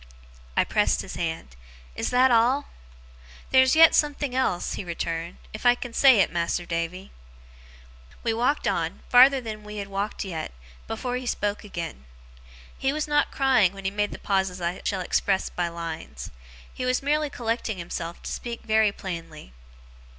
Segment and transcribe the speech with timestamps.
[0.57, 1.55] I pressed his hand.
[1.95, 2.67] 'Is that all?'
[3.51, 7.11] 'Theer's yet a something else,' he returned, 'if I can say it, Mas'r Davy.'
[8.23, 10.53] We walked on, farther than we had walked yet,
[10.87, 12.05] before he spoke again.
[12.75, 16.31] He was not crying when he made the pauses I shall express by lines.
[16.73, 19.53] He was merely collecting himself to speak very plainly.